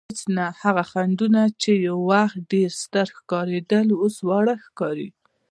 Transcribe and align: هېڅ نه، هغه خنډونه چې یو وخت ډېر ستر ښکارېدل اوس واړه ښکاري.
هېڅ 0.09 0.21
نه، 0.37 0.45
هغه 0.61 0.83
خنډونه 0.91 1.41
چې 1.61 1.71
یو 1.87 1.97
وخت 2.11 2.37
ډېر 2.51 2.69
ستر 2.83 3.07
ښکارېدل 3.17 3.87
اوس 4.01 4.15
واړه 4.27 4.55
ښکاري. 4.65 5.09